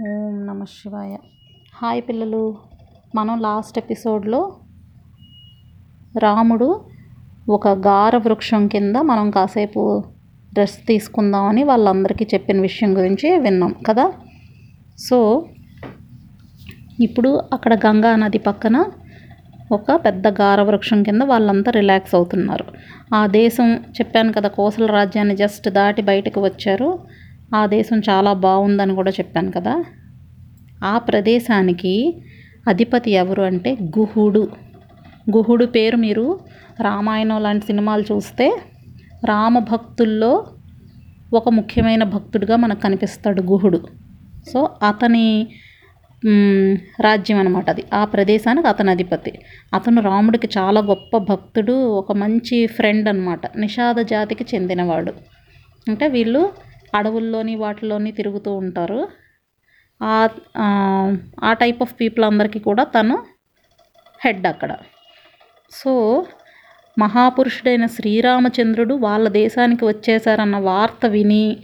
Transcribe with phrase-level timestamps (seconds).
[0.00, 1.16] ఓం నమ శివాయ.
[1.82, 2.56] హాయ్ పిల్లలు.
[3.14, 4.56] మనం లాస్ట్ ఎపిసోడ్లో
[6.18, 6.84] రాముడు
[7.48, 10.04] ఒక గార వృక్షం కింద మనం కాసేపు
[10.58, 14.12] రెస్ట్ తీసుకుందామని వాళ్ళందరికీ చెప్పిన విషయం గురించి విన్నాం కదా?
[14.98, 15.48] సో
[17.00, 18.84] ఇప్పుడు అక్కడ గంగా నది పక్కన
[19.72, 22.64] ఒక పెద్ద గార వృక్షం కింద వాళ్ళంతా రిలాక్స్ అవుతున్నారు.
[23.14, 26.98] ఆ దేశం చెప్పాను కదా కోసల రాజ్యాన్ని జస్ట్ దాటి బయటకు వచ్చారు.
[27.54, 29.84] ఆ దేశం చాలా బాగుందని కూడా చెప్పాను కదా.
[30.84, 32.22] ఆ ప్రదేశానికి
[32.68, 34.48] అధిపతి ఎవరు అంటే గుహుడు.
[35.36, 36.40] గుహుడు పేరు మీరు
[36.80, 38.60] రామాయణం లాంటి సినిమాలు చూస్తే
[39.24, 40.46] రామ భక్తుల్లో
[41.32, 43.88] ఒక ముఖ్యమైన భక్తుడిగా మనకు కనిపిస్తాడు గుహుడు.
[44.52, 45.46] సో అతని
[47.00, 47.84] రాజ్యం అనమాట అది.
[47.94, 49.38] ఆ ప్రదేశానికి అతను అధిపతి.
[49.74, 55.12] అతను రాముడికి చాలా గొప్ప భక్తుడు ఒక మంచి ఫ్రెండ్ అనమాట నిషాద జాతికి చెందినవాడు.
[55.88, 59.08] అంటే వీళ్ళు అడవుల్లోని వాటిలోని తిరుగుతూ ఉంటారు.
[60.02, 60.28] ఆ
[61.42, 63.18] ఆ, టైప్ ఆఫ్ పీపుల్ అందరికీ కూడా తను
[64.24, 64.76] హెడ్ అక్కడ.
[65.70, 66.26] సో
[66.98, 71.56] మహాపురుషుడైన శ్రీరామచంద్రుడు వాళ్ళ దేశానికి వచ్చేశారన్న వార్త విని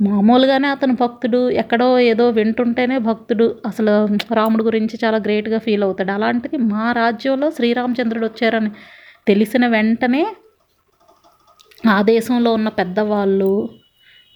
[0.00, 3.62] మామూలుగానే అతను భక్తుడు ఎక్కడో ఏదో వింటుంటేనే భక్తుడు.
[3.66, 6.12] అసలు రాముడు గురించి చాలా గ్రేట్గా ఫీల్ అవుతాడు.
[6.12, 8.70] అలాంటిది మా రాజ్యంలో శ్రీరామచంద్రుడు వచ్చారని
[9.26, 10.36] తెలిసిన వెంటనే
[11.88, 13.68] ఆ దేశంలో ఉన్న పెద్దవాళ్ళు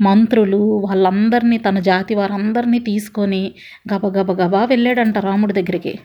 [0.00, 3.52] మంత్రులు వాళ్ళందరినీ తన జాతి వారందరినీ తీసుకొని
[3.94, 5.98] గబగబ గబా వెళ్ళాడంట రాముడి దగ్గరికి.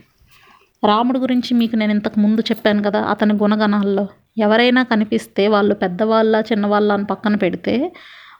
[0.86, 6.92] రాముడి గురించి మీకు నేను ఇంతకు ముందు చెప్పాను కదా అతని గుణగణాల్లో ఎవరైనా కనిపిస్తే వాళ్ళు పెద్దవాళ్ళ చిన్నవాళ్ళ
[6.92, 7.92] అని పక్కన పెడితే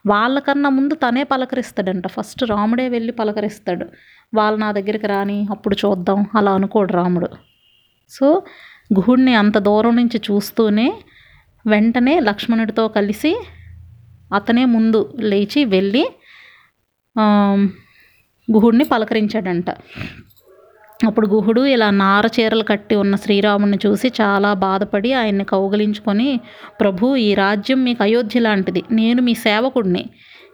[0.07, 2.07] వాళ్ళకన్నా ముందు తనే పలకరిస్తాడంట.
[2.07, 3.87] ఫస్ట్ రాముడే వెళ్ళి పలకరిస్తాడు.
[4.35, 7.29] వాళ్ళు నా దగ్గరికి రాని అప్పుడు చూద్దాం అలా అనుకోడు రాముడు.
[8.11, 8.43] సో
[8.95, 10.93] గుహుడిని అంత దూరం నుంచి చూస్తూనే
[11.67, 13.37] వెంటనే లక్ష్మణుడితో కలిసి
[14.33, 16.09] అతనే ముందు లేచి వెళ్ళి
[18.53, 19.71] గుహుడిని పలకరించాడంట.
[21.07, 26.41] అప్పుడు గుహుడు ఇలా నార చీరలు కట్టి ఉన్న శ్రీరాముడిని చూసి చాలా బాధపడి ఆయన్ని కౌగిలించుకొని
[26.81, 28.83] ప్రభు ఈ రాజ్యం మీకు అయోధ్య లాంటిది.
[28.93, 30.05] నేను మీ సేవకుడిని.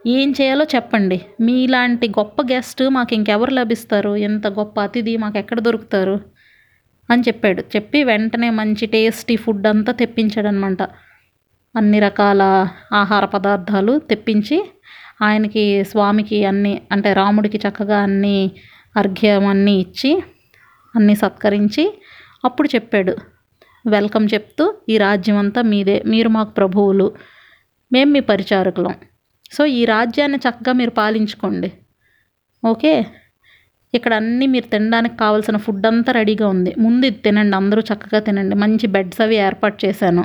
[0.06, 1.20] ఏం చేయాలో చెప్పండి.
[1.40, 4.16] మీలాంటి గొప్ప గెస్ట్ మాకు ఇంకెవరు లభిస్తారు?
[4.16, 6.20] ఎంత గొప్ప అతిథి మాకు ఎక్కడ దొరుకుతారు?
[7.10, 7.62] అని చెప్పాడు.
[7.76, 10.82] చెప్పి వెంటనే మంచి టేస్టీ ఫుడ్ అంతా తెప్పించాడనమాట.
[11.76, 14.70] అన్ని రకాల ఆహార పదార్థాలు తెప్పించి
[15.22, 18.50] ఆయనకి స్వామికి అన్ని అంటే రాముడికి చక్కగా అన్ని
[18.96, 20.22] అర్ఘ్యం అన్నీ ఇచ్చి
[20.96, 22.02] అన్నీ సత్కరించి
[22.44, 23.16] అప్పుడు చెప్పాడు.
[23.88, 27.12] వెల్కమ్ చెప్తూ ఈ రాజ్యం అంతా మీదే మీరు మాకు ప్రభువులు.
[27.92, 28.94] మేము మీ పరిచారకులం.
[29.52, 31.72] సో ఈ రాజ్యాన్ని చక్కగా మీరు పాలించుకోండి.
[32.66, 33.06] ఓకే?
[33.94, 36.74] ఇక్కడ అన్నీ మీరు తినడానికి కావాల్సిన ఫుడ్ అంతా రెడీగా ఉంది.
[36.78, 38.54] ముందు ఇది తినండి అందరూ చక్కగా తినండి.
[38.54, 40.24] మంచి బెడ్స్ అవి ఏర్పాటు చేశాను.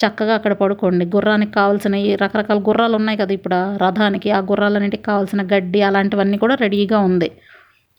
[0.00, 1.04] చక్కగా అక్కడ పడుకోండి.
[1.04, 6.54] గుర్రానికి కావాల్సిన ఈ రకరకాల గుర్రాలు ఉన్నాయి కదా ఇప్పుడు రథానికి ఆ గుర్రాలన్నిటికి కావాల్సిన గడ్డి అలాంటివన్నీ కూడా
[6.54, 7.30] రెడీగా ఉంది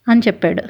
[0.08, 0.62] అని చెప్పాడు.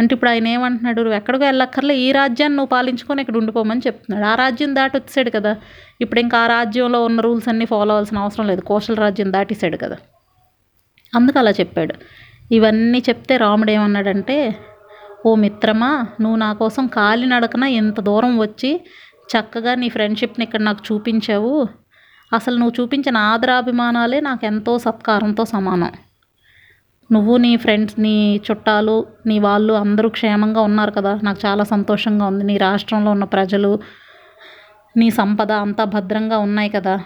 [0.00, 4.26] అంటే ఇప్పుడు ఆయన ఏమంటున్నాడు నువ్వు ఎక్కడికో వెళ్ళక్కర్లే ఈ రాజ్యాన్ని నువ్వు పాలించుకొని ఇక్కడ ఉండిపోమని చెప్తున్నాడు.
[4.26, 5.56] ఆ రాజ్యం దాటి వచ్చాడు కదా.
[6.00, 8.60] ఇప్పుడు ఇంకా ఆ రాజ్యంలో ఉన్న రూల్స్ అన్నీ ఫాలో అవ్వాల్సిన అవసరం లేదు.
[8.60, 9.96] కోశల రాజ్యం దాటేశాడు కదా.
[11.14, 11.94] అందుకు అలా చెప్పాడు.
[12.52, 14.54] ఇవన్నీ చెప్తే రాముడు ఏమన్నాడంటే
[15.26, 18.80] ఓ మిత్రమా నువ్వు నా కోసం కాలినడకన ఇంత దూరం వచ్చి
[19.28, 21.68] చక్కగా నీ ఫ్రెండ్షిప్ని ఇక్కడ నాకు చూపించావు.
[22.32, 25.92] అసలు నువ్వు చూపించిన ఆదరాభిమానాలే నాకు ఎంతో సత్కారంతో సమానం.
[27.12, 31.20] నువ్వు నీ ఫ్రెండ్స్ నీ చుట్టాలు నీ వాళ్ళు అందరూ క్షేమంగా ఉన్నారు కదా.
[31.22, 32.44] నాకు చాలా సంతోషంగా ఉంది.
[32.44, 33.78] నీ రాష్ట్రంలో ఉన్న ప్రజలు
[34.96, 37.00] నీ సంపద అంతా భద్రంగా ఉన్నాయి కదా.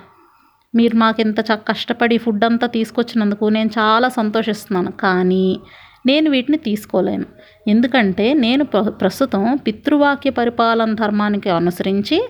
[0.74, 4.92] మీరు మాకు ఇంత చ కష్టపడి ఫుడ్ అంతా తీసుకొచ్చినందుకు నేను చాలా సంతోషిస్తున్నాను.
[4.92, 5.60] కానీ
[6.08, 7.24] నేను వీటిని తీసుకోలేను.
[7.68, 12.28] ఎందుకంటే నేను ప్ర- ప్రస్తుతం పితృవాక్య పరిపాలన ధర్మానికి అనుసరించి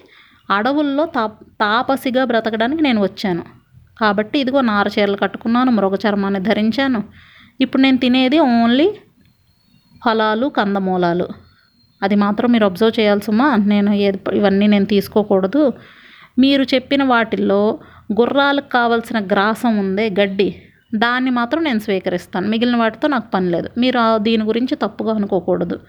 [0.51, 1.27] అడవుల్లో తా
[1.61, 3.45] తాపసిగా బ్రతకడానికి నేను వచ్చాను.
[4.01, 7.05] కాబట్టి ఇదిగో నార చీరలు కట్టుకున్నాను మృగ చర్మాన్ని ధరించాను.
[7.61, 8.93] ఇప్పుడు నేను తినేది ఓన్లీ
[10.05, 11.29] ఫలాలు కందమూలాలు.
[12.03, 15.73] అది మాత్రం మీరు అబ్జర్వ్ చేయాల్సమ్మా నేను ఏది ఇవన్నీ నేను తీసుకోకూడదు.
[16.39, 17.79] మీరు చెప్పిన వాటిల్లో
[18.21, 20.63] గుర్రాలకు కావలసిన గ్రాసం ఉందే గడ్డి.
[20.95, 22.49] దాన్ని మాత్రం నేను స్వీకరిస్తాను.
[22.49, 23.69] మిగిలిన వాటితో నాకు పని లేదు.
[23.79, 25.81] మీరు దీని గురించి తప్పుగా అనుకోకూడదు.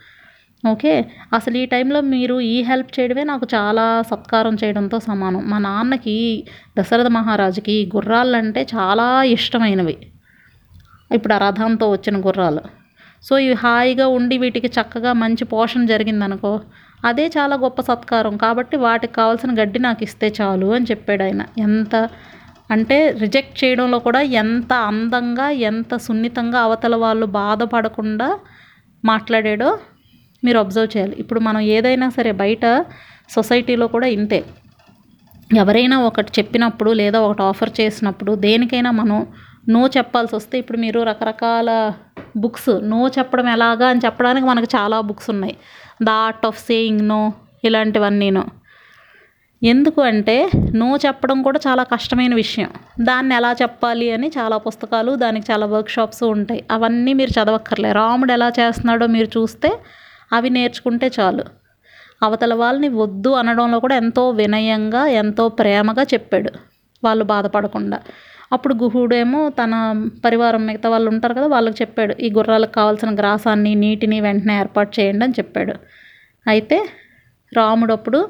[0.72, 1.06] ఓకే?
[1.34, 5.50] అసలు ఈ టైంలో మీరు ఈ హెల్ప్ చేయడమే నాకు చాలా సత్కారం చేయడంతో సమానం.
[5.50, 6.48] మా నాన్నకి
[6.80, 9.98] దశరథ మహారాజుకి గుర్రాలంటే చాలా ఇష్టమైనవి.
[11.12, 12.62] ఇప్పుడు ఆ రథంతో వచ్చిన గుర్రాలు.
[13.24, 16.62] సో ఇవి హాయిగా ఉండి వీటికి చక్కగా మంచి పోషణ జరిగిందనుకో
[17.06, 18.38] అదే చాలా గొప్ప సత్కారం.
[18.38, 21.46] కాబట్టి వాటికి కావాల్సిన గడ్డి నాకు ఇస్తే చాలు అని చెప్పాడు ఆయన.
[21.58, 22.10] ఎంత
[22.70, 28.28] అంటే రిజెక్ట్ చేయడంలో కూడా ఎంత అందంగా ఎంత సున్నితంగా అవతల వాళ్ళు బాధపడకుండా
[29.06, 29.70] మాట్లాడాడో
[30.44, 31.16] మీరు అబ్జర్వ్ చేయాలి.
[31.20, 32.66] ఇప్పుడు మనం ఏదైనా సరే బయట
[33.30, 34.40] సొసైటీలో కూడా ఇంతే.
[35.58, 39.20] ఎవరైనా ఒకటి చెప్పినప్పుడు లేదా ఒకటి ఆఫర్ చేసినప్పుడు దేనికైనా మనం
[39.70, 41.94] నో చెప్పాల్సి వస్తే ఇప్పుడు మీరు రకరకాల
[42.38, 45.56] బుక్స్ నో చెప్పడం ఎలాగా అని చెప్పడానికి మనకు చాలా బుక్స్ ఉన్నాయి.
[46.04, 47.22] The art of saying no
[47.64, 48.44] ఇలాంటివన్నీను.
[49.62, 52.70] ఎందుకు అంటే నో చెప్పడం కూడా చాలా కష్టమైన విషయం.
[53.02, 56.64] దాన్ని ఎలా చెప్పాలి అని చాలా పుస్తకాలు దానికి చాలా వర్క్షాప్స్ ఉంటాయి.
[56.72, 57.92] అవన్నీ మీరు చదవక్కర్లే.
[57.92, 59.72] రాముడు ఎలా చేస్తున్నాడో మీరు చూస్తే
[60.34, 61.44] అవి నేర్చుకుంటే చాలు.
[62.24, 66.52] అవతల వాళ్ళని వద్దు అనడంలో కూడా ఎంతో వినయంగా ఎంతో ప్రేమగా చెప్పాడు
[67.04, 68.00] వాళ్ళు బాధపడకుండా.
[68.52, 69.74] అప్పుడు గుహుడేమో తన
[70.26, 75.26] పరివారం మిగతా వాళ్ళు ఉంటారు కదా వాళ్ళకి చెప్పాడు ఈ గుర్రాలకు కావాల్సిన గ్రాసాన్ని నీటిని వెంటనే ఏర్పాటు చేయండి
[75.26, 75.74] అని చెప్పాడు.
[76.48, 76.90] అయితే
[77.58, 78.30] రాముడు అప్పుడు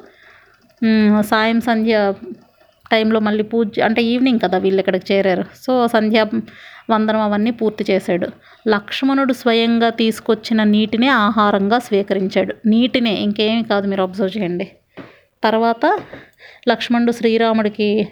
[1.21, 2.13] సాయం సంధ్య
[2.91, 5.43] టైంలో మళ్ళీ పూజ అంటే ఈవినింగ్ కదా వీళ్ళు ఇక్కడికి చేరారు.
[5.65, 6.23] సో సంధ్యా
[6.89, 8.27] వందనం అవన్నీ పూర్తి చేశాడు.
[8.67, 12.55] లక్ష్మణుడు స్వయంగా తీసుకొచ్చిన నీటినే ఆహారంగా స్వీకరించాడు.
[12.65, 14.67] నీటినే ఇంకేమీ కాదు మీరు అబ్జర్వ్ చేయండి.
[15.43, 15.85] తర్వాత
[16.69, 18.07] లక్ష్మణుడు శ్రీరాముడికి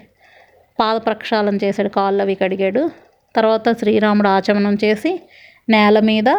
[0.79, 2.89] పాద ప్రక్షాళన చేశాడు కాళ్ళు అవి కడిగాడు.
[3.35, 5.19] తర్వాత శ్రీరాముడు ఆచమనం చేసి
[5.69, 6.29] నేల మీద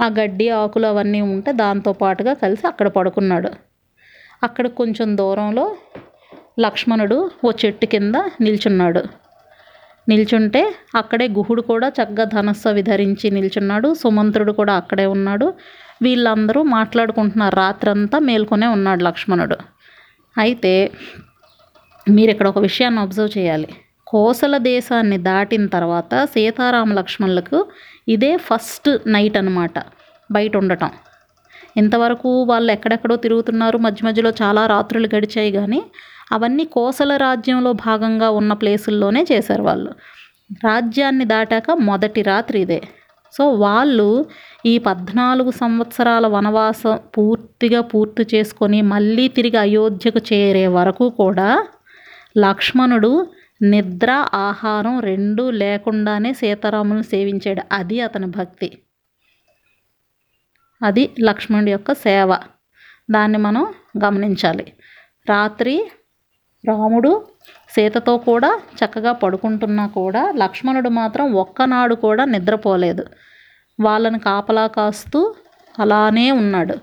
[0.00, 3.67] ఆ గడ్డి ఆకులు అవన్నీ ఉంటే దాంతో పాటుగా కలిసి అక్కడ పడుకున్నాడు.
[4.42, 5.76] అక్కడ కొంచెం దూరంలో
[6.60, 9.02] లక్ష్మణుడు ఓ చెట్టు కింద నిల్చున్నాడు.
[10.08, 13.94] నిల్చుంటే అక్కడే గుహుడు కూడా చక్కగా ధనస్సు అవి ధరించి నిల్చున్నాడు.
[13.94, 15.54] సుమంత్రుడు కూడా అక్కడే ఉన్నాడు.
[16.02, 19.58] వీళ్ళందరూ మాట్లాడుకుంటున్నారు రాత్రంతా మేల్కొనే ఉన్నాడు లక్ష్మణుడు.
[20.38, 20.90] అయితే
[22.10, 23.68] మీరు ఇక్కడ ఒక విషయాన్ని అబ్జర్వ్ చేయాలి.
[24.06, 27.66] కోసల దేశాన్ని దాటిన తర్వాత సీతారామ లక్ష్మణులకు
[28.08, 29.78] ఇదే ఫస్ట్ నైట్ అన్నమాట.
[30.32, 30.90] బయట ఉండటం.
[31.76, 33.78] ఇంతవరకు వాళ్ళు ఎక్కడెక్కడో తిరుగుతున్నారు.
[33.78, 35.82] మధ్య మధ్యలో చాలా రాత్రులు గడిచాయి కానీ
[36.32, 39.90] అవన్నీ కోసల రాజ్యంలో భాగంగా ఉన్న ప్లేసుల్లోనే చేశారు వాళ్ళు.
[40.64, 42.82] రాజ్యాన్ని దాటాక మొదటి రాత్రి ఇదే.
[43.32, 44.26] సో వాళ్ళు
[44.66, 51.66] ఈ పద్నాలుగు సంవత్సరాల వనవాసం పూర్తిగా పూర్తి చేసుకొని మళ్ళీ తిరిగి అయోధ్యకు చేరే వరకు కూడా
[52.38, 53.26] లక్ష్మణుడు
[53.62, 57.62] నిద్ర ఆహారం రెండూ లేకుండానే సీతారాములను సేవించాడు.
[57.72, 58.78] అది అతని భక్తి.
[60.82, 62.38] అది లక్ష్మణుడి యొక్క సేవ.
[63.10, 63.66] దాన్ని మనం
[64.04, 64.72] గమనించాలి.
[65.28, 65.90] రాత్రి
[66.68, 67.26] రాముడు
[67.70, 73.06] సీతతో కూడా చక్కగా పడుకుంటున్నా కూడా లక్ష్మణుడు మాత్రం ఒక్కనాడు కూడా నిద్రపోలేదు.
[73.80, 75.34] వాళ్ళని కాపలా కాస్తూ
[75.78, 76.74] అలానే ఉన్నాడు.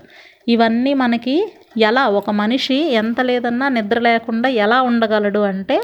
[0.48, 5.82] ఇవన్నీ మనకి ఎలా ఒక మనిషి ఎంత లేదన్నా నిద్ర లేకుండా ఎలా ఉండగలడు అంటే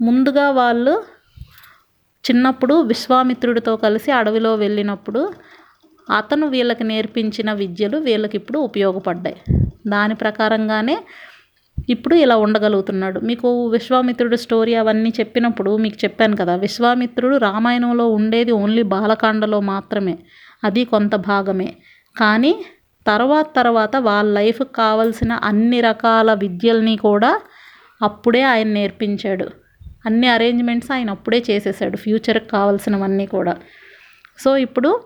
[0.00, 1.04] ముందుగా వాళ్ళు
[2.30, 5.34] చిన్నప్పుడు విశ్వామిత్రుడితో కలిసి అడవిలో వెళ్ళినప్పుడు
[6.10, 9.36] అతను వీళ్ళకి నేర్పించిన విద్యలు వీళ్ళకి ఇప్పుడు ఉపయోగపడ్డాయి.
[9.88, 10.98] దాని ప్రకారంగానే
[11.88, 13.20] ఇప్పుడు ఇలా ఉండగలుగుతున్నాడు.
[13.20, 20.18] మీకు విశ్వామిత్రుడు స్టోరీ అవన్నీ చెప్పినప్పుడు మీకు చెప్పాను కదా విశ్వామిత్రుడు రామాయణంలో ఉండేది ఓన్లీ బాలకాండలో మాత్రమే
[20.64, 21.74] అది కొంత భాగమే.
[22.16, 22.64] కానీ
[23.06, 27.40] తర్వాత తర్వాత వాళ్ళ లైఫ్కి కావలసిన అన్ని రకాల విద్యల్ని కూడా
[28.02, 29.50] అప్పుడే ఆయన నేర్పించాడు.
[30.06, 33.56] అన్ని అరేంజ్మెంట్స్ ఆయన అప్పుడే చేసేసాడు ఫ్యూచర్కి కావాల్సినవన్నీ కూడా.
[34.38, 35.00] సో ఇప్పుడు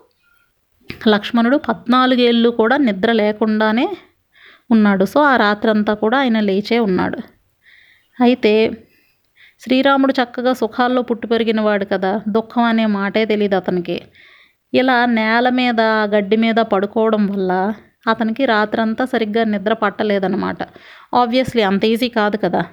[1.08, 3.96] లక్ష్మణుడు పద్నాలుగేళ్ళు కూడా నిద్ర లేకుండానే
[4.70, 5.04] ఉన్నాడు.
[5.04, 7.18] సో ఆ రాత్రంతా కూడా ఆయన లేచే ఉన్నాడు.
[8.20, 8.70] అయితే
[9.60, 14.02] శ్రీరాముడు చక్కగా సుఖాల్లో పుట్టి పెరిగినవాడు కదా దుఃఖం అనే మాటే తెలియదు అతనికి.
[14.74, 17.74] ఇలా నేల మీద గడ్డి మీద పడుకోవడం వల్ల
[18.08, 20.56] అతనికి రాత్రంతా సరిగ్గా నిద్ర పట్టలేదన్నమాట.
[21.14, 22.64] ఆబ్వియస్లీ అంత ఈజీ కాదు కదా.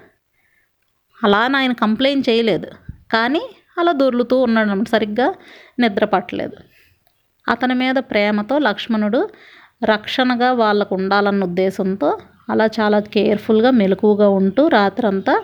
[1.23, 2.67] అలా ఆయన కంప్లైంట్ చేయలేదు.
[3.13, 3.41] కానీ
[3.77, 5.33] అలా దొర్లుతూ ఉన్నాడు అన్నమాట సరిగ్గా
[5.79, 6.72] నిద్ర పట్టలేదు.
[7.49, 9.29] అతని మీద ప్రేమతో లక్ష్మణుడు
[9.83, 12.17] రక్షణగా వాళ్ళకు ఉండాలన్న ఉద్దేశంతో
[12.49, 15.35] అలా చాలా కేర్ఫుల్గా మెలకువగా ఉంటూ రాత్రంతా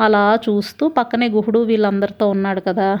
[0.00, 2.98] అలా చూస్తూ పక్కనే గుహుడు వీళ్ళందరితో ఉన్నాడు కదా.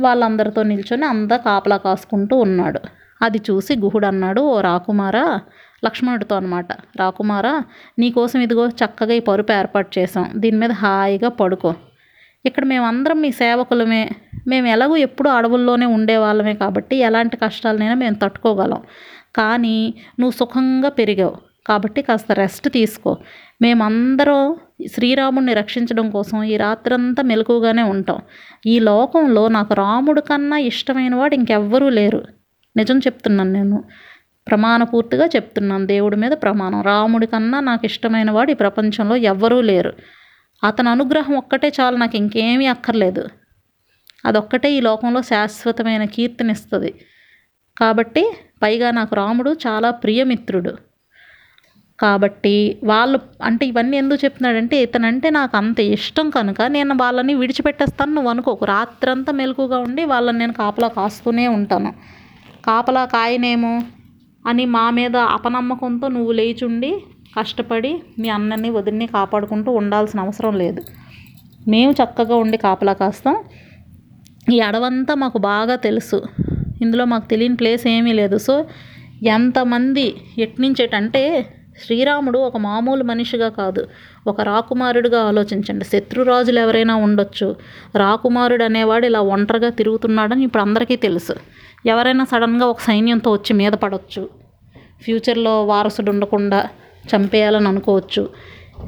[0.00, 2.80] వాళ్ళందరితో నిల్చొని అంతా కాపలా కాసుకుంటూ ఉన్నాడు.
[3.22, 5.40] అది చూసి గుహుడు అన్నాడు ఓ రాకుమారా
[5.84, 7.62] లక్ష్మణుడితో అనమాట రాకుమారా
[7.98, 11.74] నీకోసం ఇదిగో చక్కగా ఈ పరుపు ఏర్పాటు చేసాం దీని మీద హాయిగా పడుకో.
[12.48, 14.10] ఇక్కడ మేమందరం మీ సేవకులమే.
[14.48, 18.82] మేము ఎలాగో ఎప్పుడూ అడవుల్లోనే ఉండేవాళ్ళమే కాబట్టి ఎలాంటి కష్టాలనైనా మేము తట్టుకోగలం.
[19.36, 21.36] కానీ నువ్వు సుఖంగా పెరిగావు
[21.66, 23.16] కాబట్టి కాస్త రెస్ట్ తీసుకో.
[23.62, 24.56] మేమందరం
[24.94, 28.18] శ్రీరాముడిని రక్షించడం కోసం ఈ రాత్రంతా మెలకుగానే ఉంటాం.
[28.66, 32.22] ఈ లోకంలో నాకు రాముడు కన్నా ఇష్టమైన వాడు ఇంకెవ్వరూ లేరు.
[32.76, 33.84] నిజం చెప్తున్నాను నేను.
[34.48, 35.86] ప్రమాణపూర్తిగా చెప్తున్నాను.
[35.86, 36.82] దేవుడి మీద ప్రమాణం.
[36.82, 39.92] రాముడి కన్నా నాకు ఇష్టమైన వాడు ఈ ప్రపంచంలో ఎవ్వరూ లేరు.
[40.62, 43.24] అతని అనుగ్రహం ఒక్కటే చాలు నాకు ఇంకేమీ అక్కర్లేదు.
[44.24, 46.94] అదొక్కటే ఈ లోకంలో శాశ్వతమైన కీర్తినిస్తుంది.
[47.80, 48.22] కాబట్టి
[48.62, 50.72] పైగా నాకు రాముడు చాలా ప్రియమిత్రుడు.
[52.00, 58.30] కాబట్టి వాళ్ళు అంటే ఇవన్నీ ఎందుకు చెప్తున్నాడంటే ఇతనంటే నాకు అంత ఇష్టం కనుక నేను వాళ్ళని విడిచిపెట్టేస్తాను నువ్వు
[58.30, 58.64] అనుకోకు.
[58.64, 61.94] రాత్రంతా మెలకుగా ఉండి వాళ్ళని నేను కాపలా కాస్తూనే ఉంటాను.
[62.66, 63.74] కాపలా కాయనేమో
[64.46, 66.92] అని మా మీద అపనమ్మకంతో నువ్వు లేచుండి
[67.36, 70.82] కష్టపడి మీ అన్నని వదిన్ని కాపాడుకుంటూ ఉండాల్సిన అవసరం లేదు.
[71.68, 73.44] మేము చక్కగా ఉండి కాపలా కాస్తాం.
[74.52, 76.22] ఈ అడవంతా మాకు బాగా తెలుసు.
[76.82, 78.38] ఇందులో మాకు తెలియని ప్లేస్ ఏమీ లేదు.
[78.38, 78.64] సో
[79.22, 81.54] ఎంతమంది ఎట్నించేటంటే
[81.84, 83.88] శ్రీరాముడు ఒక మామూలు మనిషిగా కాదు.
[84.26, 85.84] ఒక రాకుమారుడిగా ఆలోచించండి.
[85.84, 87.56] శత్రురాజులు ఎవరైనా ఉండొచ్చు.
[87.96, 91.32] రాకుమారుడు అనేవాడు ఇలా ఒంటరిగా తిరుగుతున్నాడని ఇప్పుడు అందరికీ తెలుసు.
[91.86, 94.28] ఎవరైనా సడన్గా ఒక సైన్యంతో వచ్చి మీద పడవచ్చు
[95.02, 96.68] ఫ్యూచర్లో వారసుడు ఉండకుండా
[97.16, 98.28] చంపేయాలని అనుకోవచ్చు.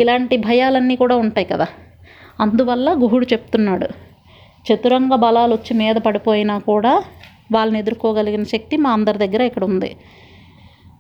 [0.01, 1.67] ఇలాంటి భయాలన్నీ కూడా ఉంటాయి కదా.
[2.41, 3.89] అందువల్ల గుహుడు చెప్తున్నాడు.
[4.73, 7.03] చతురంగ బలాలు వచ్చి మీద పడిపోయినా కూడా
[7.53, 9.97] వాళ్ళని ఎదుర్కోగలిగిన శక్తి మా అందరి దగ్గర ఇక్కడ ఉంది.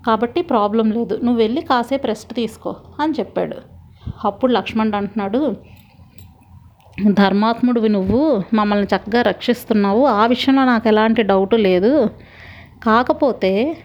[0.07, 1.21] కాబట్టి ప్రాబ్లం లేదు.
[1.25, 3.57] నువ్వు వెళ్ళి కాసేపు రెస్ట్ తీసుకో అని చెప్పాడు.
[4.25, 5.57] అప్పుడు లక్ష్మణుడు అంటున్నాడు
[7.13, 10.05] ధర్మాత్ముడివి నువ్వు మమ్మల్ని చక్కగా రక్షిస్తున్నావు.
[10.05, 12.09] ఆ విషయంలో నాకు ఎలాంటి డౌట్ లేదు.
[12.85, 13.79] కాకపోతే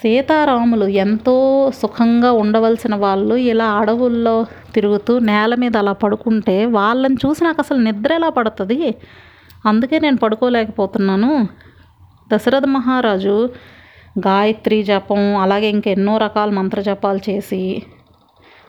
[0.00, 1.34] సీతారాములు ఎంతో
[1.82, 4.34] సుఖంగా ఉండవలసిన వాళ్ళు ఇలా అడవుల్లో
[4.74, 8.78] తిరుగుతూ నేల మీద అలా పడుకుంటే వాళ్ళని చూసి నాకు అసలు నిద్ర ఎలా పడుతుంది?
[9.66, 11.32] అందుకే నేను పడుకోలేకపోతున్నాను.
[12.32, 13.36] దశరథ మహారాజు
[14.26, 17.62] గాయత్రి జపం అలాగే ఇంకెన్నో రకాల మంత్ర జపాలు చేసి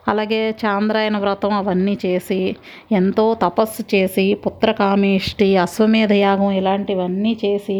[0.07, 2.39] అలాగే చాంద్రాయణ వ్రతం అవన్నీ చేసి
[2.91, 7.79] ఎంతో తపస్సు చేసి పుత్రకామేష్టి అశ్వమేధ యాగం ఇలాంటివన్నీ చేసి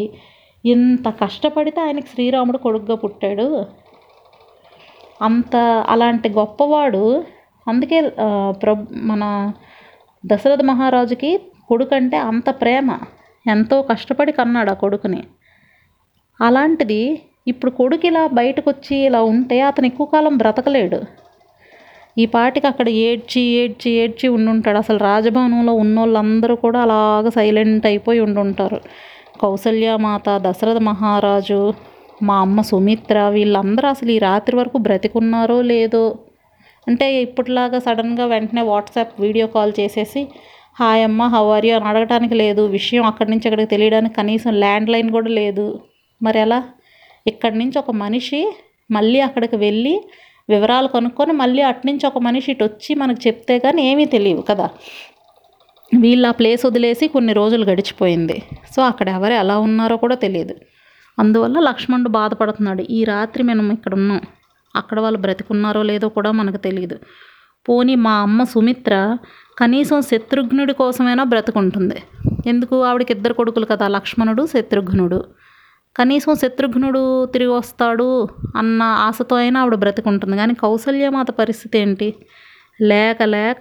[0.66, 3.46] ఇంత కష్టపడితే ఆయనకి శ్రీరాముడు కొడుకుగా పుట్టాడు.
[5.22, 5.56] అంత
[5.88, 7.02] అలాంటి గొప్పవాడు.
[7.66, 7.98] అందుకే
[8.62, 8.70] ప్ర
[9.10, 9.24] మన
[10.24, 11.30] దశరథ మహారాజుకి
[11.68, 12.90] కొడుకంటే అంత ప్రేమ.
[13.46, 15.20] ఎంతో కష్టపడి కన్నాడు ఆ కొడుకుని.
[16.40, 17.02] అలాంటిది
[17.48, 20.98] ఇప్పుడు కొడుకు ఇలా బయటకు వచ్చి ఇలా ఉంటే అతను ఎక్కువ కాలం బ్రతకలేడు.
[22.18, 24.78] ఈ పాటికి అక్కడ ఏడ్చి ఏడ్చి ఏడ్చి ఉండుంటాడు.
[24.78, 28.78] అసలు రాజభవనంలో ఉన్నోళ్ళందరూ కూడా అలాగ సైలెంట్ అయిపోయి ఉండుంటారు.
[29.40, 31.74] కౌసల్యమాత దశరథ మహారాజు
[32.22, 36.18] మా అమ్మ సుమిత్ర వీళ్ళందరూ అసలు ఈ రాత్రి వరకు బ్రతికున్నారో లేదో.
[36.88, 40.28] అంటే ఇప్పటిలాగా సడన్గా వెంటనే వాట్సాప్ వీడియో కాల్ చేసేసి
[40.80, 41.74] హాయ్ అమ్మ హౌ ఆర్ యూ?
[41.76, 42.62] అని అడగటానికి లేదు.
[42.66, 45.80] విషయం అక్కడి నుంచి అక్కడికి తెలియడానికి కనీసం ల్యాండ్ లైన్ కూడా లేదు.
[46.22, 46.64] మరి ఎలా?
[47.26, 48.40] ఇక్కడి నుంచి ఒక మనిషి
[48.90, 49.94] మళ్ళీ అక్కడికి వెళ్ళి
[50.48, 54.68] వివరాలు కనుక్కొని మళ్ళీ అట్నుంచి ఒక మనిషి ఇటు వచ్చి మనకు చెప్తే కానీ ఏమీ తెలియవు కదా.
[55.94, 58.42] వీళ్ళు ఆ ప్లేస్ వదిలేసి కొన్ని రోజులు గడిచిపోయింది.
[58.76, 60.54] సో అక్కడ ఎవరు ఎలా ఉన్నారో కూడా తెలియదు.
[61.18, 62.82] అందువల్ల లక్ష్మణుడు బాధపడుతున్నాడు.
[62.82, 64.20] ఈ రాత్రి మనం ఇక్కడ ఉన్నాం.
[64.76, 66.98] అక్కడ వాళ్ళు బ్రతికున్నారో లేదో కూడా మనకు తెలియదు.
[67.68, 69.18] పోనీ మా అమ్మ సుమిత్ర
[69.58, 72.02] కనీసం శత్రుఘ్నుడి కోసమైనా బ్రతుకుంటుంది.
[72.46, 72.84] ఎందుకు?
[72.84, 73.88] ఆవిడకి ఇద్దరు కొడుకులు కదా.
[73.88, 75.24] లక్ష్మణుడు శత్రుఘ్నుడు.
[75.96, 80.36] కనీసం శత్రుఘ్నుడు తిరిగి వస్తాడు అన్న ఆశతో అయినా ఆవిడ బ్రతికుంటుంది.
[80.36, 82.14] కానీ కౌసల్యమాత పరిస్థితి ఏంటి?
[82.82, 83.58] లేక లేక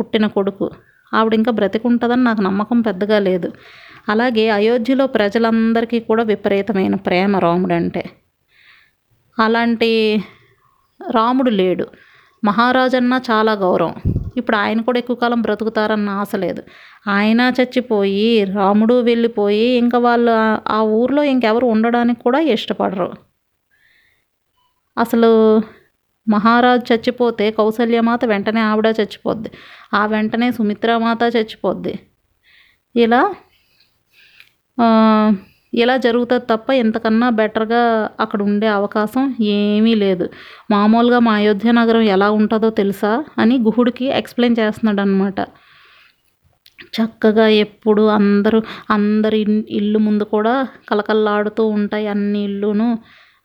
[0.00, 0.70] పుట్టిన కొడుకు.
[1.14, 3.52] ఆవిడ ఇంకా బ్రతికుంటుందని నాకు నమ్మకం పెద్దగా లేదు.
[4.08, 8.10] అలాగే అయోధ్యలో ప్రజలందరికీ కూడా విపరీతమైన ప్రేమ రాముడు అంటే
[9.38, 10.22] అలాంటి
[11.10, 11.86] రాముడు లేడు.
[12.44, 13.94] మహారాజన్న చాలా గౌరవం.
[14.36, 16.62] ఇప్పుడు ఆయన కూడా ఎక్కువ కాలం బ్రతుకుతారన్న ఆశ లేదు.
[17.08, 20.32] ఆయన చచ్చిపోయి రాముడు వెళ్ళిపోయి ఇంకా వాళ్ళు
[20.70, 23.12] ఆ ఊర్లో ఇంకెవరు ఉండడానికి కూడా ఇష్టపడరు.
[24.98, 25.62] అసలు
[26.28, 29.50] మహారాజు చచ్చిపోతే కౌసల్యమాత వెంటనే ఆవిడ చచ్చిపోద్ది.
[29.94, 31.94] ఆ వెంటనే సుమిత్రామాత చచ్చిపోద్ది.
[32.96, 33.22] ఇలా
[35.74, 40.26] ఇలా జరుగుతుంది తప్ప ఇంతకన్నా బెటర్గా అక్కడ ఉండే అవకాశం ఏమీ లేదు.
[40.70, 43.24] మామూలుగా మా అయోధ్య నగరం ఎలా ఉంటుందో తెలుసా?
[43.38, 45.40] అని గుహుడికి ఎక్స్ప్లెయిన్ చేస్తున్నాడు అనమాట
[46.96, 49.38] చక్కగా ఎప్పుడు అందరూ అందరి
[49.70, 50.54] ఇల్లు ముందు కూడా
[50.90, 52.98] కలకల్లాడుతూ ఉంటాయి అన్ని ఇల్లును.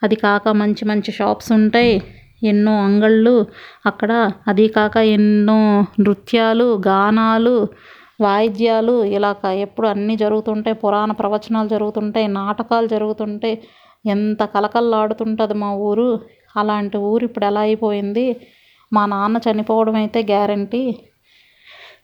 [0.04, 1.96] అది కాక మంచి మంచి షాప్స్ ఉంటాయి.
[2.44, 3.46] ఎన్నో అంగళ్ళు
[3.86, 4.32] అక్కడ.
[4.48, 7.68] అది కాక ఎన్నో నృత్యాలు గానాలు
[8.22, 13.62] వాయిద్యాలు ఇలాగ ఎప్పుడు అన్నీ జరుగుతుంటాయి పురాణ ప్రవచనాలు జరుగుతుంటాయి నాటకాలు జరుగుతుంటాయి
[14.06, 16.20] ఎంత కలకల్లాడుతుంటుంది మా ఊరు.
[16.58, 18.36] అలాంటి ఊరు ఇప్పుడు ఎలా అయిపోయింది?
[18.94, 20.96] మా నాన్న చనిపోవడం అయితే గ్యారంటీ.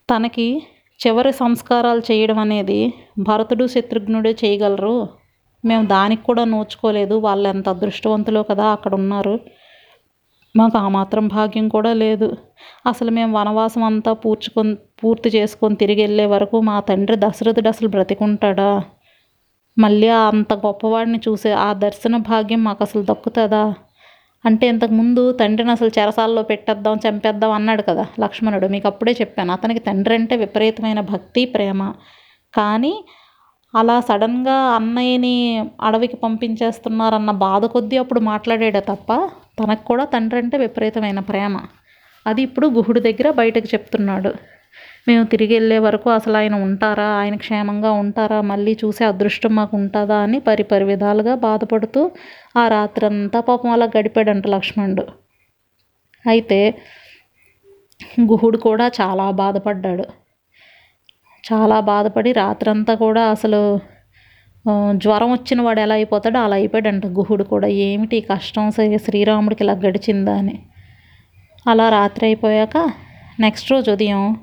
[0.09, 0.63] తనకి
[1.07, 5.07] చివరి సంస్కారాలు చేయడం అనేది భరతుడు శత్రుఘ్నుడే చేయగలరు.
[5.65, 7.15] మేము దానికి కూడా నోచుకోలేదు.
[7.15, 9.39] వాళ్ళు ఎంత అదృష్టవంతులో కదా అక్కడ ఉన్నారు.
[10.55, 12.27] మాకు ఆ మాత్రం భాగ్యం కూడా లేదు.
[12.87, 18.71] అసలు మేము వనవాసం అంతా పూడ్చుకొని పూర్తి చేసుకొని తిరిగి వెళ్ళే వరకు మా తండ్రి దశరథుడు అసలు బ్రతికుంటాడా?
[19.77, 23.63] మళ్ళీ అంత గొప్పవాడిని చూసే ఆ దర్శన భాగ్యం మాకు అసలు దక్కుతుందా?
[24.45, 28.67] అంటే ఇంతకుముందు తండ్రిని అసలు చెరసాల్లో పెట్టేద్దాం చంపేద్దాం అన్నాడు కదా లక్ష్మణుడు.
[28.67, 31.81] మీకు అప్పుడే చెప్పాను అతనికి తండ్రి అంటే విపరీతమైన భక్తి ప్రేమ.
[32.53, 32.93] కానీ
[33.73, 35.35] అలా సడన్గా అన్నయ్యని
[35.81, 39.11] అడవికి పంపించేస్తున్నారన్న బాధ కొద్దీ అప్పుడు మాట్లాడాడే తప్ప
[39.59, 41.55] తనకు కూడా తండ్రి అంటే విపరీతమైన ప్రేమ.
[42.25, 44.31] అది ఇప్పుడు గుహుడి దగ్గర బయటకు చెప్తున్నాడు.
[45.07, 47.07] మేము తిరిగి వెళ్ళే వరకు అసలు ఆయన ఉంటారా?
[47.21, 48.41] ఆయన క్షేమంగా ఉంటారా?
[48.41, 52.01] మళ్ళీ చూసే అదృష్టం మాకు ఉంటుందా అని పరిపరి విధాలుగా బాధపడుతూ
[52.57, 55.05] ఆ రాత్రంతా పాపం అలా గడిపాడంట లక్ష్మణుడు.
[56.25, 56.59] అయితే
[58.21, 60.05] గుహుడు కూడా చాలా బాధపడ్డాడు.
[61.43, 63.61] చాలా బాధపడి రాత్రంతా కూడా అసలు
[64.91, 67.05] జ్వరం వచ్చిన వాడు ఎలా అయిపోతాడో అలా అయిపోయాడంట.
[67.05, 68.71] గుహుడు కూడా ఏమిటి కష్టం?
[68.71, 70.37] శ్రీరాముడికి ఇలా గడిచిందా?
[70.37, 70.59] అని.
[71.67, 72.77] అలా రాత్రి అయిపోయాక
[73.39, 74.37] నెక్స్ట్ రోజు ఉదయం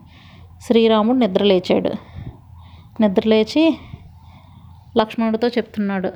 [0.63, 1.91] శ్రీరాముడు నిద్రలేచాడు
[3.01, 3.79] నిద్రలేచి
[4.99, 6.13] లక్ష్మణుడితో చెప్తున్నాడు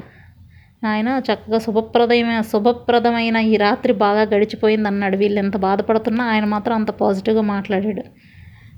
[0.87, 6.91] ఆయన చక్కగా శుభప్రదమైన శుభప్రదమైన ఈ రాత్రి బాగా గడిచిపోయింది అన్నాడు వీళ్ళు ఎంత బాధపడుతున్నా ఆయన మాత్రం అంత
[6.91, 8.01] పాజిటివ్గా మాట్లాడాడు.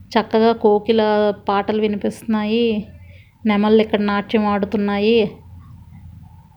[0.02, 2.87] చక్కగా కోకిల పాటలు వినిపిస్తున్నాయి.
[3.47, 5.31] నెమళ్ళు ఇక్కడ నాట్యం ఆడుతున్నాయి.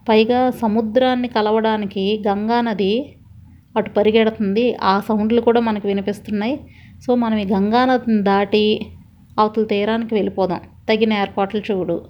[0.10, 3.16] పైగా సముద్రాన్ని కలవడానికి గంగా నది
[3.78, 4.76] అటు పరిగెడుతుంది.
[4.76, 6.60] ఆ సౌండ్లు కూడా మనకు వినిపిస్తున్నాయి.
[7.08, 8.86] సో మనం ఈ గంగా నదిని దాటి
[9.40, 10.60] అవతల తీరానికి వెళ్ళిపోదాం.
[10.90, 12.06] తగిన ఏర్పాట్లు చూడు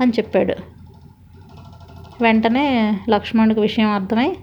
[0.00, 0.54] అని చెప్పాడు.
[2.22, 4.36] వెంటనే లక్ష్మణుడికి విషయం అర్థమై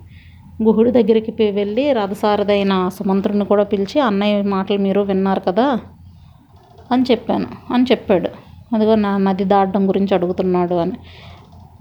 [0.63, 5.77] గుహుడి దగ్గరికి వెళ్ళి రథసారథైన సుమంత్రుని కూడా పిలిచి అన్నయ్య మాటలు మీరు విన్నారు కదా
[6.91, 7.73] అని చెప్పాను.
[7.73, 8.48] అని చెప్పాడు.
[8.73, 10.91] అదిగో నా నది దాటడం గురించి అడుగుతున్నాడు అని.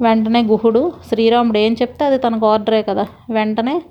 [0.00, 3.06] వెంటనే గుహుడు శ్రీరాముడు ఏం చెప్తే అది తనకు ఆర్డరే కదా.
[3.30, 3.82] వెంటనే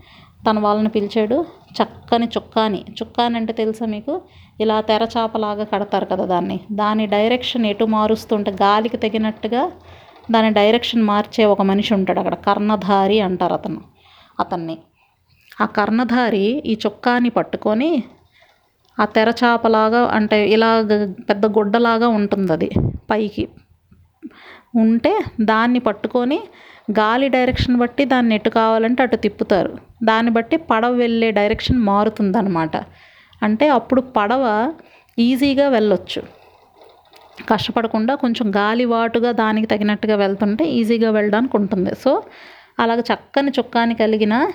[0.50, 1.46] తన వాళ్ళని పిలిచాడు
[1.84, 2.86] చక్కని చుక్కాని.
[2.92, 4.22] చుక్కాని అంటే తెలుసా మీకు?
[4.62, 6.60] ఇలా తెరచాపలాగా కడతారు కదా దాన్ని.
[6.72, 9.72] దాని డైరెక్షన్ ఎటు మారుస్తుంటే గాలికి తగినట్టుగా
[10.32, 13.82] దాని డైరెక్షన్ మార్చే ఒక మనిషి ఉంటాడు అక్కడ కర్ణధారి అంటారు అతను
[14.40, 14.78] అతన్ని.
[15.62, 18.04] ఆ కర్ణధారి ఈ చొక్కాని పట్టుకొని
[19.00, 20.70] ఆ తెరచాపలాగా అంటే ఇలా
[21.30, 22.70] పెద్ద గుడ్డలాగా ఉంటుంది అది
[23.12, 23.48] పైకి
[24.76, 26.40] ఉంటే దాన్ని పట్టుకొని
[26.92, 29.78] గాలి డైరెక్షన్ బట్టి దాన్ని ఎటు కావాలంటే అటు తిప్పుతారు.
[30.04, 32.78] దాన్ని బట్టి పడవ వెళ్ళే డైరెక్షన్ మారుతుందన్నమాట.
[33.44, 34.74] అంటే అప్పుడు పడవ
[35.20, 36.22] ఈజీగా వెళ్ళొచ్చు.
[37.50, 41.92] కష్టపడకుండా కొంచెం గాలివాటుగా దానికి తగినట్టుగా వెళ్తుంటే ఈజీగా వెళ్ళడానికి ఉంటుంది.
[41.96, 42.24] సో
[42.80, 44.48] అలాగ చక్కని చుక్కాని కలిగిన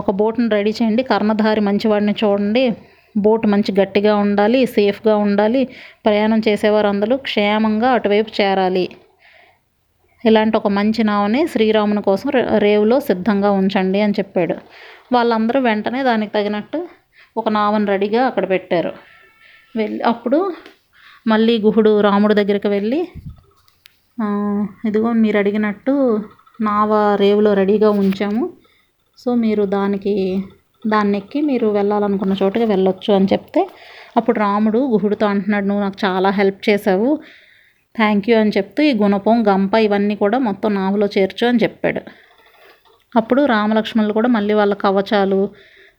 [0.00, 1.02] ఒక బోట్ని రెడీ చేయండి.
[1.10, 2.64] కర్ణధారి మంచివాడిని చూడండి.
[3.14, 5.62] బోట్ మంచి గట్టిగా ఉండాలి సేఫ్గా ఉండాలి.
[6.06, 8.84] ప్రయాణం చేసేవారు అందరూ క్షేమంగా అటువైపు చేరాలి.
[10.24, 12.28] ఇలాంటి ఒక మంచి నావని శ్రీరాముని కోసం
[12.64, 14.56] రేవులో సిద్ధంగా ఉంచండి అని చెప్పాడు.
[15.14, 16.78] వాళ్ళందరూ వెంటనే దానికి తగినట్టు
[17.36, 18.92] ఒక నావని రెడీగా అక్కడ పెట్టారు.
[19.74, 20.38] వెళ్ళి అప్పుడు
[21.32, 23.00] మళ్ళీ గుహుడు రాముడి దగ్గరికి వెళ్ళి
[24.88, 25.92] ఇదిగో మీరు అడిగినట్టు
[26.68, 26.92] నావ
[27.22, 28.44] రేవులో రెడీగా ఉంచాము.
[29.24, 30.14] సో మీరు దానికి
[30.86, 33.62] దాన్ని ఎక్కి మీరు వెళ్ళాలనుకున్న చోటుకి వెళ్ళొచ్చు అని చెప్తే
[34.16, 37.10] అప్పుడు రాముడు గుహుడితో అంటున్నాడు నువ్వు నాకు చాలా హెల్ప్ చేసావు.
[37.96, 42.00] థ్యాంక్ యూ అని చెప్తూ ఈ గుణపం గంప ఇవన్నీ కూడా మొత్తం నావులో చేర్చు అని చెప్పాడు.
[43.16, 45.40] అప్పుడు రామలక్ష్మణులు కూడా మళ్ళీ వాళ్ళ కవచాలు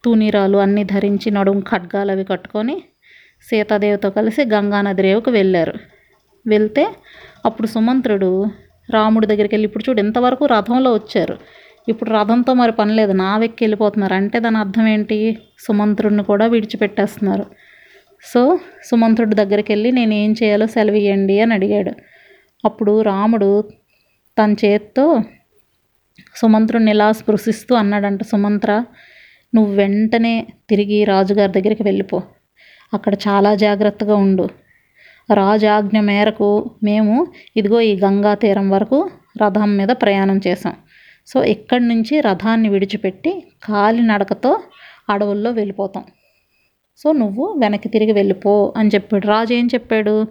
[0.06, 2.76] తూనీరాలు అన్నీ ధరించి నడుము ఖడ్గాలు అవి కట్టుకొని
[3.50, 5.74] సీతాదేవితో కలిసి గంగానది రేవుకు వెళ్ళారు.
[6.48, 6.84] వెళ్తే
[7.46, 8.32] అప్పుడు సుమంత్రుడు
[8.90, 11.36] రాముడి దగ్గరికి వెళ్ళి ఇప్పుడు చూడు ఇంతవరకు రథంలో వచ్చారు.
[11.90, 13.12] ఇప్పుడు రథంతో మరి పని లేదు.
[13.12, 14.14] నావెక్కి వెళ్ళిపోతున్నారు.
[14.14, 15.38] అంటే దాని అర్థం ఏంటి?
[15.60, 17.46] సుమంత్రుడిని కూడా విడిచిపెట్టేస్తున్నారు.
[18.24, 21.92] సో సుమంత్రుడి దగ్గరికి వెళ్ళి నేను ఏం చేయాలో సెలవు ఇవ్వండి అని అడిగాడు.
[22.66, 23.64] అప్పుడు రాముడు
[24.38, 25.24] తన చేత్తో
[26.36, 28.84] సుమంత్రుడిని ఇలా స్పృశిస్తూ అన్నాడంట సుమంత్ర
[29.56, 32.22] నువ్వు వెంటనే తిరిగి రాజుగారి దగ్గరికి వెళ్ళిపో.
[32.94, 34.50] అక్కడ చాలా జాగ్రత్తగా ఉండు.
[35.34, 39.10] రాజు ఆజ్ఞ మేరకు మేము ఇదిగో ఈ గంగా తీరం వరకు
[39.42, 40.74] రథం మీద ప్రయాణం చేసాం
[41.34, 44.64] సో ఇక్కడి నుంచి రథాన్ని విడిచిపెట్టి కాలినడకతో
[45.10, 46.04] అడవుల్లో వెళ్ళిపోతాం.
[46.98, 49.28] సో నువ్వు వెనక్కి తిరిగి వెళ్ళిపో అని చెప్పాడు.
[49.28, 50.28] రాజు ఏం చెప్పాడు?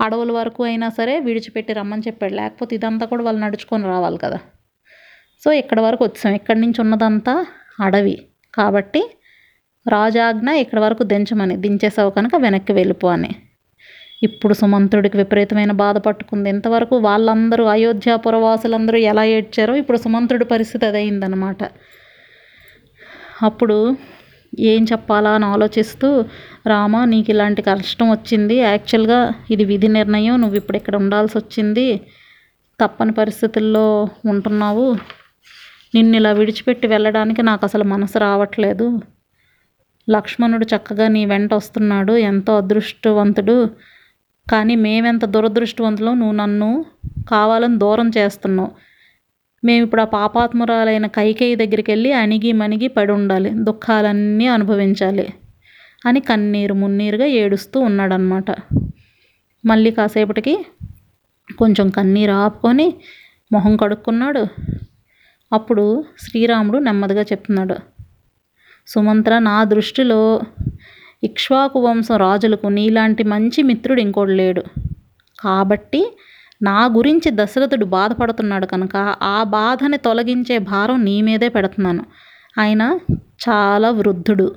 [0.00, 2.34] అడవుల వరకు అయినా సరే విడిచిపెట్టి రమ్మని చెప్పాడు.
[2.34, 4.38] లేకపోతే ఇదంతా కూడా వాళ్ళు నడుచుకొని రావాలి కదా.
[5.44, 6.34] సో ఇక్కడ వరకు వచ్చాం.
[6.34, 7.46] ఇక్కడి నుంచి ఉన్నదంతా
[7.80, 8.26] అడవి.
[8.54, 9.10] కాబట్టి
[9.88, 13.30] రాజాజ్ఞ ఇక్కడ వరకు దించమని దించేసావు కనుక వెనక్కి వెళ్ళిపో అని.
[14.22, 16.48] ఇప్పుడు సుమంత్రుడికి విపరీతమైన బాధ పట్టుకుంది.
[16.50, 21.62] ఇంతవరకు వాళ్ళందరూ అయోధ్య పురవాసులందరూ ఎలా ఏడ్చారో ఇప్పుడు సుమంత్రుడి పరిస్థితి అదైందనమాట
[23.42, 23.96] అప్పుడు
[24.58, 26.24] ఏం చెప్పాలా అని ఆలోచిస్తూ
[26.66, 28.56] రామ నీకు ఇలాంటి కష్టం వచ్చింది.
[28.70, 29.18] యాక్చువల్గా
[29.50, 30.40] ఇది విధి నిర్ణయం.
[30.40, 32.00] నువ్వు ఇప్పుడు ఇక్కడ ఉండాల్సి వచ్చింది.
[32.80, 33.86] తప్పని పరిస్థితుల్లో
[34.26, 34.86] ఉంటున్నావు.
[35.94, 38.86] నిన్ను ఇలా విడిచిపెట్టి వెళ్ళడానికి నాకు అసలు మనసు రావట్లేదు.
[40.10, 42.12] లక్ష్మణుడు చక్కగా నీ వెంట వస్తున్నాడు.
[42.12, 43.56] ఎంతో అదృష్టవంతుడు.
[44.50, 46.70] కానీ మేమెంత దురదృష్టవంతులో నువ్వు నన్ను
[47.28, 48.70] కావాలని దూరం చేస్తున్నావు.
[49.62, 55.26] మేము ఇప్పుడు ఆ పాపాత్మురాలైన కైకేయి దగ్గరికి వెళ్ళి అణిగి మణిగి పడి ఉండాలి దుఃఖాలన్నీ అనుభవించాలి
[56.06, 58.50] అని కన్నీరు మున్నీరుగా ఏడుస్తూ ఉన్నాడనమాట
[59.64, 60.54] మళ్ళీ కాసేపటికి
[61.58, 62.86] కొంచెం కన్నీరు ఆపుకొని
[63.52, 64.42] మొహం కడుక్కున్నాడు.
[65.52, 65.84] అప్పుడు
[66.18, 67.76] శ్రీరాముడు నెమ్మదిగా చెప్తున్నాడు
[68.86, 70.20] సుమంత్ర నా దృష్టిలో
[71.22, 74.62] ఇక్ష్వాకు వంశం రాజులకు నీలాంటి మంచి మిత్రుడు ఇంకోడు లేడు.
[75.40, 76.16] కాబట్టి
[76.62, 82.04] నా గురించి దశరథుడు బాధపడుతున్నాడు కనుక ఆ బాధని తొలగించే భారం నీ మీదే పెడుతున్నాను.
[82.58, 82.98] ఆయన
[83.48, 84.54] చాలా వృద్ధుడు.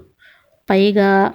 [0.69, 1.33] పైగా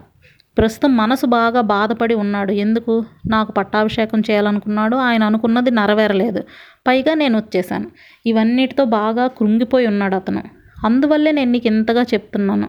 [0.58, 2.52] ప్రస్తుతం మనసు బాగా బాధపడి ఉన్నాడు.
[2.52, 3.04] ఎందుకు?
[3.26, 4.96] నాకు పట్టాభిషేకం చేయాలనుకున్నాడు.
[4.96, 6.42] ఆయన అనుకున్నది నెరవేరలేదు.
[6.86, 7.90] పైగా నేను వచ్చేసాను
[8.26, 10.42] ఇవన్నిటితో బాగా కృంగిపోయి ఉన్నాడు అతను.
[10.86, 12.68] అందువల్లే నేను నీకు ఇంతగా చెప్తున్నాను.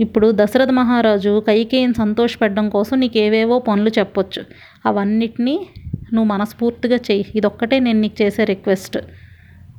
[0.00, 4.42] ఇప్పుడు దశరథ మహారాజు కైకేయిని సంతోషపెట్టడం కోసం నీకు ఏవేవో పనులు చెప్పొచ్చు.
[4.86, 5.54] అవన్నిటినీ
[6.14, 7.26] నువ్వు మనస్ఫూర్తిగా చెయ్యి.
[7.34, 8.98] ఇదొక్కటే నేను నీకు చేసే రిక్వెస్ట్.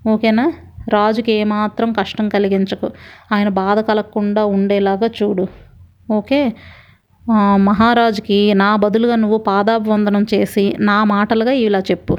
[0.07, 0.45] ఓకేనా?
[0.93, 2.87] రాజుకి ఏమాత్రం కష్టం కలిగించకు.
[3.31, 5.45] ఆయన బాధ కలగకుండా ఉండేలాగా చూడు.
[6.11, 6.41] ఓకే?
[7.69, 12.15] మహారాజుకి నా బదులుగా నువ్వు పాదాభివందనం చేసి నా మాటలుగా ఇలా చెప్పు.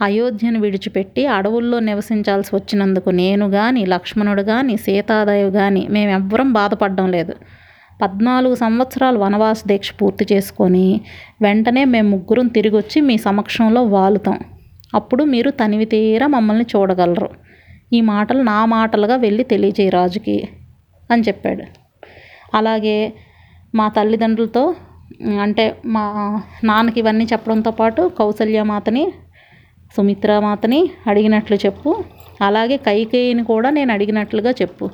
[0.00, 7.34] అయోధ్యను విడిచిపెట్టి అడవుల్లో నివసించాల్సి వచ్చినందుకు నేను కానీ లక్ష్మణుడు కానీ సీతాదేవి కానీ మేమెవ్వరం బాధపడడం లేదు.
[8.02, 10.86] పద్నాలుగు సంవత్సరాలు వనవాస దీక్ష పూర్తి చేసుకొని
[11.42, 14.38] వెంటనే మేము ముగ్గురం తిరిగి వచ్చి మీ సమక్షంలో వాలుతాం.
[14.94, 17.30] అప్పుడు మీరు తనివి తీరా మమ్మల్ని చూడగలరు.
[17.92, 20.36] ఈ మాటలు నా మాటలుగా వెళ్ళి తెలియజేయి రాజుకి
[21.10, 21.64] అని చెప్పాడు.
[22.58, 22.98] అలాగే
[23.74, 24.62] మా తల్లిదండ్రులతో
[25.44, 26.04] అంటే మా
[26.68, 29.04] నాన్నకి ఇవన్నీ చెప్పడంతో పాటు కౌసల్యమాతని
[29.96, 32.04] సుమిత్రామాతని అడిగినట్లు చెప్పు.
[32.42, 34.90] అలాగే కైకేయిని కూడా నేను అడిగినట్లుగా చెప్పు.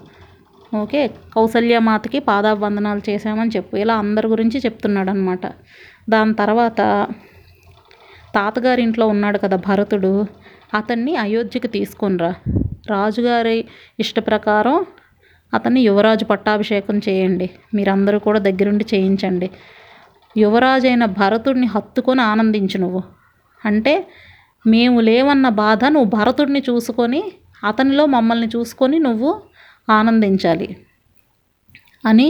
[0.76, 1.09] ఓకే?
[1.09, 3.76] కౌసల్యమాతకి పాదాబంధనాలు చేశామని చెప్పు.
[3.76, 5.46] ఇలా అందరి గురించి చెప్తున్నాడు అనమాట
[6.11, 7.06] దాని తర్వాత
[8.35, 10.26] తాతగారి ఇంట్లో ఉన్నాడు కదా భరతుడు.
[10.74, 12.35] అతన్ని అయోధ్యకి తీసుకొనిరా
[12.90, 13.64] రాజుగారి
[14.00, 14.87] ఇష్ట ప్రకారం
[15.54, 17.50] అతన్ని యువరాజు పట్టాభిషేకం చేయండి.
[17.74, 19.50] మీరందరూ కూడా దగ్గరుండి చేయించండి.
[20.37, 23.02] యువరాజైన భరతుడిని హత్తుకొని ఆనందించు నువ్వు.
[23.64, 24.06] అంటే
[24.66, 27.22] మేము లేవన్న బాధ నువ్వు భరతుడిని చూసుకొని
[27.64, 29.31] అతనిలో మమ్మల్ని చూసుకొని నువ్వు
[29.88, 30.68] ఆనందించాలి
[32.07, 32.29] అని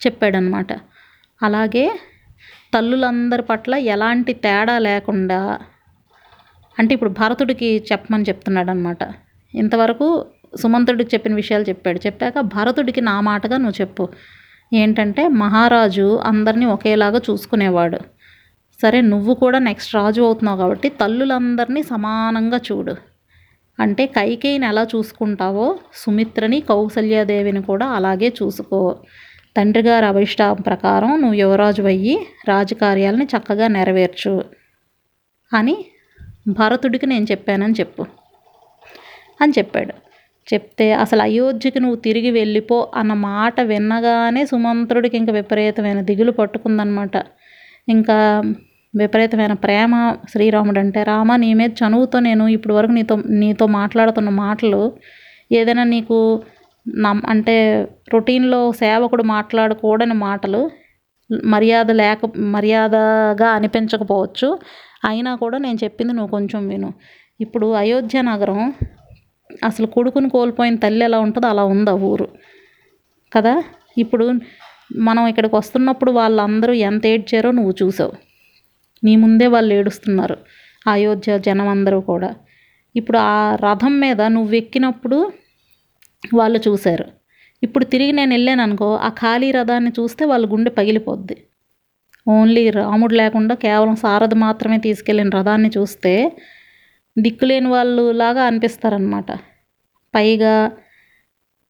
[0.00, 0.72] చెప్పాడనమాట
[1.40, 1.84] అలాగే
[2.74, 5.40] తల్లులందరి పట్ల ఎలాంటి తేడా లేకుండా
[6.76, 9.02] అంటే ఇప్పుడు భరతుడికి చెప్పమని చెప్తున్నాడు అనమాట
[9.54, 10.06] ఇంతవరకు
[10.60, 11.98] సుమంతుడికి చెప్పిన విషయాలు చెప్పాడు.
[12.06, 14.04] చెప్పాక భరతుడికి నా మాటగా నువ్వు చెప్పు.
[14.72, 17.98] ఏంటంటే మహారాజు అందరినీ ఒకేలాగా చూసుకునేవాడు.
[18.82, 22.94] సరే నువ్వు కూడా నెక్స్ట్ రాజు అవుతున్నావు కాబట్టి తల్లులందరినీ సమానంగా చూడు.
[23.80, 28.96] అంటే కైకేయిని ఎలా చూసుకుంటావో సుమిత్రని కౌసల్యాదేవిని కూడా అలాగే చూసుకో.
[29.56, 32.14] తండ్రి గారి అభిష్టం ప్రకారం నువ్వు యువరాజు అయ్యి
[32.48, 34.44] రాజకార్యాలని చక్కగా నెరవేర్చు
[35.54, 35.76] అని
[36.48, 38.04] భరతుడికి నేను చెప్పానని చెప్పు
[39.42, 39.94] అని చెప్పాడు.
[40.52, 47.16] చెప్తే అసలు అయోధ్యకి నువ్వు తిరిగి వెళ్ళిపో అన్న మాట విన్నగానే సుమంత్రుడికి ఇంక విపరీతమైన దిగులు పట్టుకుందనమాట.
[47.88, 48.16] ఇంకా
[48.94, 49.94] విపరీతమైన ప్రేమ
[50.28, 54.80] శ్రీరాముడు అంటే రామ నీ మీద చనువుతో నేను ఇప్పుడు వరకు నీతో నీతో మాట్లాడుతున్న మాటలు
[55.52, 56.42] ఏదైనా నీకు
[56.88, 57.56] నమ్ అంటే
[58.12, 60.60] రొటీన్లో సేవకుడు మాట్లాడకూడని మాటలు
[61.44, 64.48] మర్యాద లేక మర్యాదగా అనిపించకపోవచ్చు.
[65.04, 66.90] అయినా కూడా నేను చెప్పింది నువ్వు కొంచెం విను.
[67.40, 68.60] ఇప్పుడు అయోధ్య నగరం
[69.64, 72.28] అసలు కొడుకుని కోల్పోయిన తల్లి ఎలా ఉంటుందో అలా ఉంది ఆ ఊరు.
[73.32, 73.54] కదా?
[73.98, 74.26] ఇప్పుడు
[74.92, 78.12] మనం ఇక్కడికి వస్తున్నప్పుడు వాళ్ళందరూ ఎంత ఏడ్చారో నువ్వు చూసావు.
[79.04, 80.36] నీ ముందే వాళ్ళు ఏడుస్తున్నారు.
[80.86, 82.34] అయోధ్య జనం అందరూ కూడా.
[82.96, 85.32] ఇప్పుడు ఆ రథం మీద నువ్వు ఎక్కినప్పుడు
[86.34, 87.06] వాళ్ళు చూశారు.
[87.62, 91.36] ఇప్పుడు తిరిగి నేను వెళ్ళాను అనుకో ఆ ఖాళీ రథాన్ని చూస్తే వాళ్ళ గుండె పగిలిపోద్ది.
[92.28, 96.32] ఓన్లీ రాముడు లేకుండా కేవలం సారథి మాత్రమే తీసుకెళ్ళిన రథాన్ని చూస్తే
[97.18, 99.32] దిక్కులేని వాళ్ళు లాగా అనిపిస్తారనమాట
[100.14, 100.72] పైగా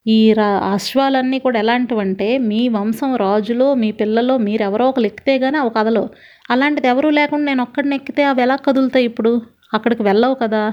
[0.06, 5.70] ఈ రా అశ్వాలన్నీ కూడా ఎలాంటివంటే మీ వంశం రాజులో మీ పిల్లలో మీరెవరో ఒకరు ఎక్కితే కానీ అవి
[5.70, 6.08] కథలో
[6.50, 9.42] అలాంటిది ఎవరూ లేకుండా నేను ఒక్కడిని ఎక్కితే అవి ఎలా కదులుతాయి ఇప్పుడు?
[9.74, 10.72] అక్కడికి వెళ్ళవు కదా.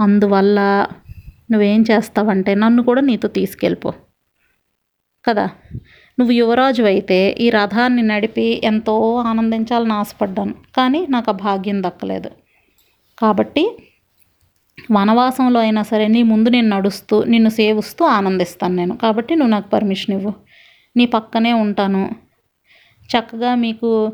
[0.00, 0.86] అందువల్ల
[1.50, 3.90] నువ్వేం చేస్తావంటే నన్ను కూడా నీతో తీసుకెళ్ళిపో.
[5.24, 5.50] కదా.
[6.18, 10.54] నువ్వు యువరాజు అయితే ఈ రథాన్ని నడిపి ఎంతో ఆనందించాలని ఆశపడ్డాను.
[10.76, 12.30] కానీ నాకు ఆ భాగ్యం దక్కలేదు.
[13.18, 13.64] కాబట్టి
[14.90, 18.96] వనవాసంలో అయినా సరే నీ ముందు నేను నడుస్తూ నిన్ను సేవిస్తూ ఆనందిస్తాను నేను.
[18.96, 20.34] కాబట్టి నువ్వు నాకు పర్మిషన్ ఇవ్వు.
[20.96, 22.10] నీ పక్కనే ఉంటాను.
[23.06, 24.12] చక్కగా మీకు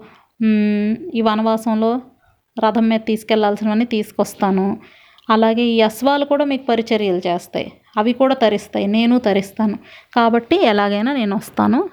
[1.14, 2.00] ఈ వనవాసంలో
[2.64, 4.80] రథం మీద తీసుకెళ్ళాల్సినవన్నీ తీసుకొస్తాను.
[5.30, 7.72] అలాగే ఈ అశ్వాలు కూడా మీకు పరిచర్యలు చేస్తాయి.
[7.96, 8.86] అవి కూడా తరిస్తాయి.
[8.86, 9.78] నేను తరిస్తాను.
[10.16, 11.88] కాబట్టి ఎలాగైనా నేను వస్తాను.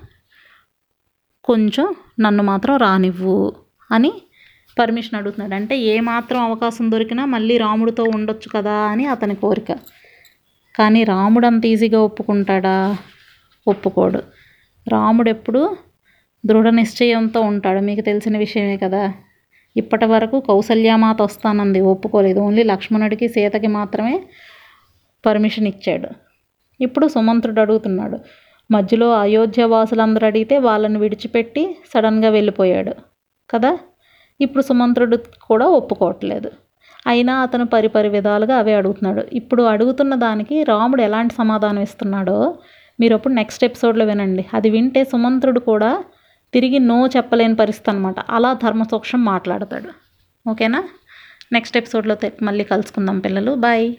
[1.44, 3.54] కొంచెం నన్ను మాత్రం రానివ్వు
[3.92, 4.12] అని
[4.80, 5.62] పర్మిషన్ అడుగుతున్నాడు.
[5.62, 9.72] అంటే ఏ మాత్రం అవకాశం దొరికినా మళ్ళీ రాముడితో ఉండొచ్చు కదా అని అతని కోరిక.
[10.76, 12.98] కానీ రాముడు అంత ఈజీగా ఒప్పుకుంటాడా?
[13.68, 14.24] ఒప్పుకోడు.
[14.88, 15.78] రాముడు ఎప్పుడు
[16.46, 17.80] దృఢ నిశ్చయంతో ఉంటాడు.
[17.80, 19.14] మీకు తెలిసిన విషయమే కదా.
[19.78, 21.80] ఇప్పటి వరకు కౌసల్యామాత వస్తానంది.
[21.80, 22.40] ఒప్పుకోలేదు.
[22.40, 24.24] ఓన్లీ లక్ష్మణుడికి సీతకి మాత్రమే
[25.26, 26.10] పర్మిషన్ ఇచ్చాడు.
[26.82, 28.20] ఇప్పుడు సుమంత్రుడు అడుగుతున్నాడు.
[28.72, 32.94] మధ్యలో అయోధ్య వాసులందరూ అడిగితే వాళ్ళని విడిచిపెట్టి సడన్గా వెళ్ళిపోయాడు.
[33.50, 33.78] కదా?
[34.42, 36.52] ఇప్పుడు సుమంత్రుడు కూడా ఒప్పుకోవట్లేదు.
[37.08, 39.26] అయినా అతను పరిపరి విధాలుగా అవే అడుగుతున్నాడు.
[39.34, 42.56] ఇప్పుడు అడుగుతున్న దానికి రాముడు ఎలాంటి సమాధానం ఇస్తున్నాడో
[43.00, 44.46] మీరు అప్పుడు నెక్స్ట్ ఎపిసోడ్లో వినండి.
[44.54, 46.04] అది వింటే సుమంత్రుడు కూడా
[46.54, 49.90] తిరిగి నో చెప్పలేని పరిస్థితి అనమాట అలా ధర్మసూక్ష్మం మాట్లాడతాడు.
[50.50, 50.84] ఓకేనా?
[51.52, 53.56] నెక్స్ట్ ఎపిసోడ్లో మళ్ళీ కలుసుకుందాం పిల్లలు.
[53.56, 53.94] బాయ్.